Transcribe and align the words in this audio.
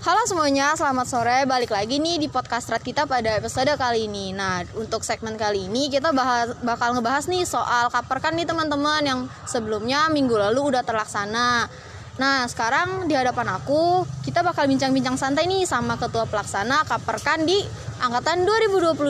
Halo 0.00 0.24
semuanya, 0.24 0.72
selamat 0.80 1.12
sore. 1.12 1.44
Balik 1.44 1.76
lagi 1.76 2.00
nih 2.00 2.16
di 2.16 2.24
podcast 2.32 2.72
Red 2.72 2.80
kita 2.80 3.04
pada 3.04 3.36
episode 3.36 3.68
kali 3.76 4.08
ini. 4.08 4.32
Nah, 4.32 4.64
untuk 4.72 5.04
segmen 5.04 5.36
kali 5.36 5.68
ini 5.68 5.92
kita 5.92 6.16
bahas, 6.16 6.56
bakal 6.64 6.96
ngebahas 6.96 7.28
nih 7.28 7.44
soal 7.44 7.92
kaperkan 7.92 8.32
nih 8.32 8.48
teman-teman 8.48 9.04
yang 9.04 9.20
sebelumnya 9.44 10.08
minggu 10.08 10.32
lalu 10.32 10.72
udah 10.72 10.88
terlaksana. 10.88 11.68
Nah, 12.16 12.48
sekarang 12.48 13.12
di 13.12 13.12
hadapan 13.12 13.60
aku 13.60 14.08
kita 14.24 14.40
bakal 14.40 14.64
bincang-bincang 14.72 15.20
santai 15.20 15.44
nih 15.44 15.68
sama 15.68 16.00
ketua 16.00 16.24
pelaksana 16.24 16.80
kaperkan 16.88 17.44
di 17.44 17.60
angkatan 18.00 18.48
2022. 18.48 19.04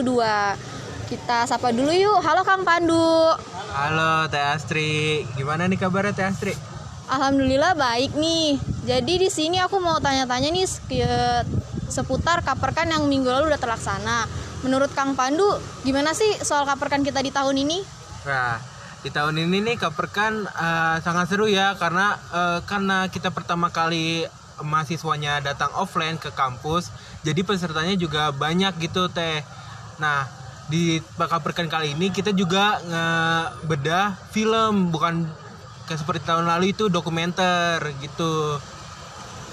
Kita 1.07 1.47
sapa 1.47 1.71
dulu 1.71 1.95
yuk. 1.95 2.19
Halo 2.19 2.43
Kang 2.43 2.67
Pandu. 2.67 3.31
Halo 3.71 4.27
Teh 4.27 4.43
Astri, 4.43 5.23
gimana 5.39 5.71
nih 5.71 5.79
kabarnya 5.79 6.11
Teh 6.11 6.27
Astri? 6.27 6.70
Alhamdulillah 7.11 7.75
baik 7.75 8.15
nih. 8.15 8.55
Jadi 8.87 9.27
di 9.27 9.29
sini 9.29 9.59
aku 9.59 9.83
mau 9.83 9.99
tanya-tanya 9.99 10.47
nih 10.47 10.63
seputar 11.91 12.39
kaperkan 12.39 12.87
yang 12.87 13.03
minggu 13.03 13.27
lalu 13.27 13.51
udah 13.51 13.59
terlaksana. 13.59 14.31
Menurut 14.63 14.95
Kang 14.95 15.19
Pandu, 15.19 15.59
gimana 15.83 16.15
sih 16.15 16.31
soal 16.39 16.63
kaperkan 16.63 17.03
kita 17.03 17.19
di 17.19 17.35
tahun 17.35 17.67
ini? 17.67 17.83
Nah, 18.23 18.63
di 19.03 19.11
tahun 19.11 19.43
ini 19.43 19.59
nih 19.59 19.75
kaperkan 19.75 20.47
uh, 20.55 21.03
sangat 21.03 21.27
seru 21.27 21.51
ya 21.51 21.75
karena 21.75 22.15
uh, 22.31 22.63
karena 22.63 23.11
kita 23.11 23.27
pertama 23.27 23.67
kali 23.67 24.23
mahasiswanya 24.63 25.43
datang 25.43 25.73
offline 25.75 26.15
ke 26.15 26.31
kampus, 26.31 26.95
jadi 27.27 27.43
pesertanya 27.43 27.99
juga 27.99 28.31
banyak 28.31 28.71
gitu 28.79 29.11
teh. 29.11 29.43
Nah, 29.99 30.31
di 30.71 31.03
kaperkan 31.19 31.67
kali 31.67 31.91
ini 31.91 32.07
kita 32.07 32.31
juga 32.31 32.79
ngebedah 32.87 34.15
film 34.31 34.95
bukan 34.95 35.27
kayak 35.91 36.07
seperti 36.07 36.23
tahun 36.23 36.47
lalu 36.47 36.71
itu 36.71 36.87
dokumenter 36.87 37.83
gitu. 37.99 38.55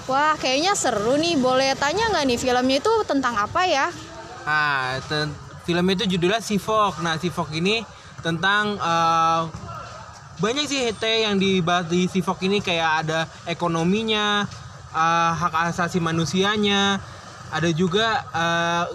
Wah 0.07 0.39
kayaknya 0.39 0.71
seru 0.71 1.19
nih. 1.19 1.35
Boleh 1.35 1.75
tanya 1.75 2.07
nggak 2.07 2.23
nih 2.31 2.39
filmnya 2.39 2.79
itu 2.79 2.93
tentang 3.03 3.35
apa 3.35 3.67
ya? 3.67 3.91
Ah 4.47 4.95
ten- 5.11 5.35
film 5.67 5.83
itu 5.91 6.07
judulnya 6.07 6.39
Sifok 6.39 7.03
nah 7.03 7.19
Sifok 7.19 7.51
ini 7.51 7.83
tentang 8.23 8.79
uh, 8.79 9.51
banyak 10.39 10.63
sih 10.63 10.95
teh 10.95 11.27
yang 11.27 11.35
dibahas 11.35 11.91
di 11.91 12.07
Sifok 12.07 12.39
ini. 12.47 12.63
Kayak 12.63 13.03
ada 13.03 13.27
ekonominya 13.43 14.47
uh, 14.95 15.31
hak 15.35 15.75
asasi 15.75 15.99
manusianya. 15.99 17.03
Ada 17.51 17.67
juga 17.75 18.23
uh, 18.31 18.87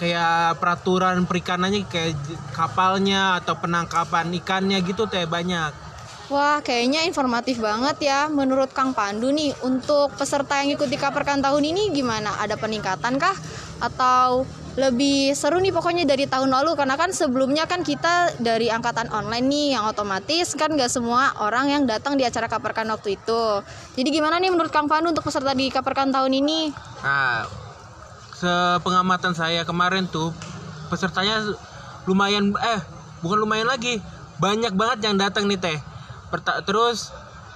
kayak 0.00 0.56
peraturan 0.56 1.28
perikanannya 1.28 1.84
kayak 1.92 2.16
kapalnya 2.56 3.36
atau 3.36 3.60
penangkapan 3.60 4.32
ikannya 4.40 4.80
gitu 4.80 5.04
teh 5.10 5.28
banyak 5.28 5.84
Wah, 6.26 6.58
kayaknya 6.58 7.06
informatif 7.06 7.62
banget 7.62 8.10
ya. 8.10 8.26
Menurut 8.26 8.74
Kang 8.74 8.90
Pandu 8.90 9.30
nih, 9.30 9.54
untuk 9.62 10.10
peserta 10.18 10.58
yang 10.58 10.74
ikuti 10.74 10.98
Kaperkan 10.98 11.38
tahun 11.38 11.62
ini 11.62 11.94
gimana? 11.94 12.34
Ada 12.42 12.58
peningkatan 12.58 13.14
kah? 13.22 13.36
Atau 13.78 14.42
lebih 14.74 15.38
seru 15.38 15.62
nih 15.62 15.70
pokoknya 15.70 16.02
dari 16.02 16.26
tahun 16.26 16.50
lalu? 16.50 16.74
Karena 16.74 16.98
kan 16.98 17.14
sebelumnya 17.14 17.70
kan 17.70 17.86
kita 17.86 18.42
dari 18.42 18.66
angkatan 18.66 19.06
online 19.14 19.46
nih, 19.46 19.66
yang 19.78 19.86
otomatis 19.86 20.58
kan 20.58 20.74
gak 20.74 20.90
semua 20.90 21.30
orang 21.38 21.70
yang 21.70 21.82
datang 21.86 22.18
di 22.18 22.26
acara 22.26 22.50
Kaperkan 22.50 22.90
waktu 22.90 23.14
itu. 23.14 23.42
Jadi 23.94 24.08
gimana 24.10 24.42
nih 24.42 24.50
menurut 24.50 24.74
Kang 24.74 24.90
Pandu 24.90 25.14
untuk 25.14 25.22
peserta 25.22 25.54
di 25.54 25.70
Kaperkan 25.70 26.10
tahun 26.10 26.34
ini? 26.42 26.74
Nah, 27.06 27.46
sepengamatan 28.34 29.30
saya 29.30 29.62
kemarin 29.62 30.10
tuh, 30.10 30.34
pesertanya 30.90 31.54
lumayan, 32.02 32.50
eh 32.50 32.82
bukan 33.22 33.46
lumayan 33.46 33.70
lagi, 33.70 34.02
banyak 34.42 34.74
banget 34.74 35.06
yang 35.06 35.14
datang 35.22 35.46
nih 35.46 35.62
teh 35.62 35.78
terus 36.66 37.12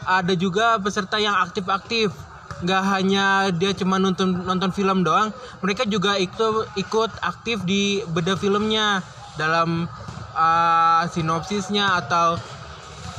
ada 0.06 0.32
juga 0.32 0.78
peserta 0.80 1.20
yang 1.20 1.36
aktif-aktif. 1.44 2.12
Nggak 2.60 2.82
hanya 2.92 3.48
dia 3.56 3.72
cuma 3.72 3.96
nonton 3.96 4.44
nonton 4.44 4.68
film 4.74 5.00
doang 5.00 5.32
mereka 5.64 5.88
juga 5.88 6.20
ikut 6.20 6.76
ikut 6.76 7.10
aktif 7.24 7.64
di 7.64 8.04
beda 8.04 8.36
filmnya. 8.36 9.00
Dalam 9.38 9.88
uh, 10.36 11.02
sinopsisnya 11.08 11.96
atau 11.96 12.36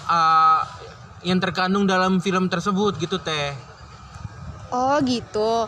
uh, 0.06 0.62
yang 1.26 1.42
terkandung 1.42 1.90
dalam 1.90 2.22
film 2.22 2.46
tersebut 2.46 2.98
gitu 3.02 3.18
teh. 3.18 3.54
Oh 4.70 5.02
gitu. 5.02 5.66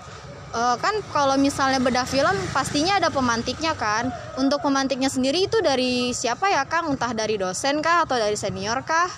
Uh, 0.53 0.77
kan 0.77 0.93
kalau 1.09 1.33
misalnya 1.33 1.81
beda 1.81 2.05
film 2.05 2.37
pastinya 2.53 3.01
ada 3.01 3.09
pemantiknya 3.09 3.73
kan? 3.73 4.13
Untuk 4.37 4.61
pemantiknya 4.61 5.09
sendiri 5.09 5.49
itu 5.49 5.57
dari 5.65 6.13
siapa 6.13 6.53
ya 6.53 6.69
kang? 6.69 6.93
Entah 6.93 7.09
dari 7.17 7.41
dosen 7.41 7.81
kah 7.81 8.05
atau 8.05 8.21
dari 8.21 8.37
senior 8.37 8.85
kah 8.85 9.09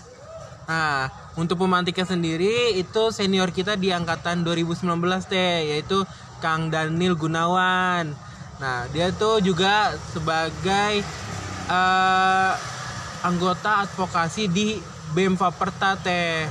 Nah, 0.66 1.14
untuk 1.38 1.62
pemantiknya 1.62 2.10
sendiri 2.10 2.74
itu 2.74 3.14
senior 3.14 3.54
kita 3.54 3.78
di 3.78 3.94
angkatan 3.94 4.42
2019 4.42 4.90
teh 5.30 5.78
yaitu 5.78 6.02
Kang 6.42 6.74
Daniel 6.74 7.14
Gunawan. 7.14 8.10
Nah, 8.58 8.88
dia 8.90 9.14
tuh 9.14 9.44
juga 9.46 9.94
sebagai 10.16 11.06
uh, 11.70 12.54
anggota 13.22 13.86
advokasi 13.86 14.50
di 14.50 14.82
BEM 15.14 15.38
Faperta 15.38 15.94
teh. 16.00 16.50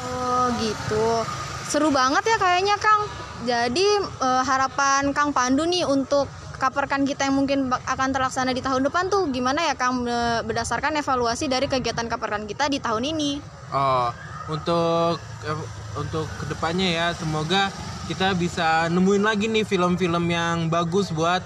Oh, 0.00 0.50
gitu. 0.58 1.22
Seru 1.70 1.94
banget 1.94 2.26
ya 2.26 2.36
kayaknya 2.40 2.76
Kang. 2.82 3.06
Jadi 3.46 3.86
uh, 4.20 4.42
harapan 4.42 5.14
Kang 5.14 5.30
Pandu 5.30 5.64
nih 5.64 5.86
untuk 5.86 6.26
kaperkan 6.60 7.08
kita 7.08 7.24
yang 7.24 7.40
mungkin 7.40 7.72
akan 7.72 8.08
terlaksana 8.12 8.52
di 8.52 8.60
tahun 8.60 8.84
depan 8.84 9.08
tuh 9.08 9.32
gimana 9.32 9.64
ya 9.64 9.74
Kang 9.74 10.04
berdasarkan 10.44 11.00
evaluasi 11.00 11.48
dari 11.48 11.66
kegiatan 11.66 12.04
kaperkan 12.04 12.44
kita 12.44 12.68
di 12.68 12.76
tahun 12.76 13.08
ini? 13.16 13.40
Oh, 13.72 14.12
untuk 14.52 15.16
untuk 15.96 16.28
ke 16.36 16.44
depannya 16.52 16.88
ya 16.92 17.06
semoga 17.16 17.72
kita 18.06 18.36
bisa 18.36 18.90
nemuin 18.92 19.24
lagi 19.24 19.46
nih 19.48 19.64
film-film 19.64 20.24
yang 20.28 20.68
bagus 20.68 21.08
buat 21.14 21.40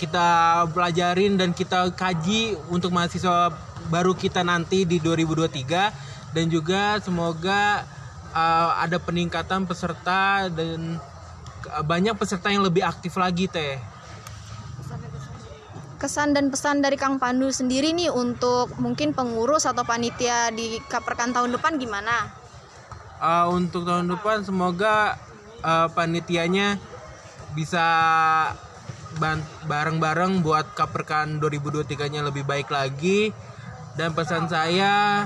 kita 0.00 0.62
pelajarin 0.74 1.38
dan 1.38 1.54
kita 1.54 1.92
kaji 1.94 2.58
untuk 2.72 2.90
mahasiswa 2.90 3.54
baru 3.92 4.16
kita 4.16 4.42
nanti 4.42 4.88
di 4.88 4.98
2023 4.98 6.34
dan 6.34 6.44
juga 6.50 6.98
semoga 6.98 7.86
uh, 8.34 8.70
ada 8.82 8.98
peningkatan 8.98 9.66
peserta 9.66 10.50
dan 10.50 10.98
banyak 11.86 12.12
peserta 12.18 12.50
yang 12.50 12.66
lebih 12.66 12.82
aktif 12.84 13.16
lagi 13.16 13.46
teh 13.48 13.93
kesan 16.04 16.36
dan 16.36 16.52
pesan 16.52 16.84
dari 16.84 17.00
Kang 17.00 17.16
Pandu 17.16 17.48
sendiri 17.48 17.96
nih 17.96 18.12
untuk 18.12 18.76
mungkin 18.76 19.16
pengurus 19.16 19.64
atau 19.64 19.88
panitia 19.88 20.52
di 20.52 20.76
Kaperkan 20.84 21.32
tahun 21.32 21.56
depan 21.56 21.80
gimana? 21.80 22.28
Uh, 23.24 23.48
untuk 23.48 23.88
tahun 23.88 24.12
depan 24.12 24.44
semoga 24.44 25.16
uh, 25.64 25.88
panitianya 25.96 26.76
bisa 27.56 27.80
bareng-bareng 29.64 30.44
buat 30.44 30.76
Kaperkan 30.76 31.40
2023-nya 31.40 32.20
lebih 32.20 32.44
baik 32.44 32.68
lagi 32.68 33.32
dan 33.96 34.12
pesan 34.12 34.44
saya 34.44 35.24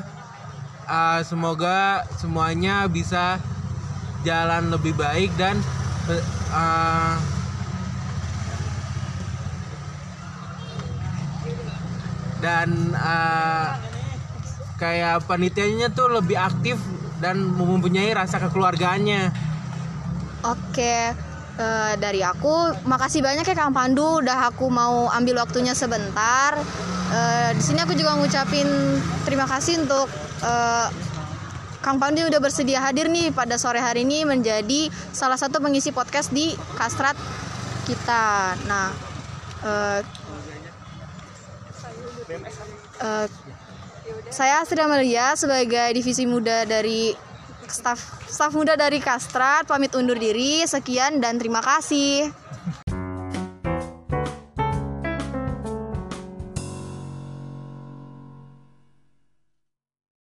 uh, 0.87 1.19
semoga 1.27 2.07
semuanya 2.23 2.87
bisa 2.87 3.43
jalan 4.23 4.71
lebih 4.71 4.95
baik 4.95 5.35
dan 5.35 5.59
uh, 6.55 7.19
dan 12.49 12.97
uh, 12.97 13.77
kayak 14.81 15.29
panitianya 15.29 15.93
tuh 15.93 16.09
lebih 16.09 16.41
aktif 16.41 16.81
dan 17.21 17.45
mempunyai 17.45 18.17
rasa 18.17 18.41
kekeluargaannya. 18.41 19.29
Oke, 20.49 21.13
uh, 21.61 21.93
dari 22.01 22.25
aku 22.25 22.73
makasih 22.89 23.21
banyak 23.21 23.45
ya 23.45 23.53
Kang 23.59 23.77
Pandu 23.77 24.25
udah 24.25 24.49
aku 24.49 24.73
mau 24.73 25.13
ambil 25.13 25.45
waktunya 25.45 25.77
sebentar. 25.77 26.57
Uh, 27.09 27.51
di 27.53 27.63
sini 27.65 27.85
aku 27.85 27.93
juga 27.93 28.17
ngucapin 28.17 28.69
terima 29.29 29.45
kasih 29.45 29.85
untuk 29.85 30.09
uh, 30.41 30.89
Kang 31.85 32.01
Pandu 32.01 32.25
udah 32.25 32.41
bersedia 32.41 32.81
hadir 32.81 33.13
nih 33.13 33.29
pada 33.35 33.61
sore 33.61 33.83
hari 33.83 34.09
ini 34.09 34.25
menjadi 34.25 34.89
salah 35.13 35.37
satu 35.37 35.61
pengisi 35.61 35.93
podcast 35.93 36.33
di 36.33 36.55
Kastrat 36.79 37.19
kita. 37.85 38.55
Nah, 38.69 38.93
uh, 39.65 40.01
Uh, 42.29 43.27
saya 44.29 44.61
Astrid 44.61 44.85
Amelia 44.85 45.33
sebagai 45.33 45.89
divisi 45.97 46.29
muda 46.29 46.69
dari 46.69 47.17
staf 47.69 48.01
staf 48.29 48.53
muda 48.53 48.77
dari 48.77 49.01
Kastrat 49.01 49.65
pamit 49.65 49.97
undur 49.97 50.17
diri. 50.17 50.65
Sekian 50.69 51.21
dan 51.21 51.41
terima 51.41 51.65
kasih. 51.65 52.29